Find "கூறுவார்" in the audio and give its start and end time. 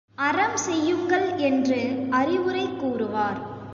2.77-3.39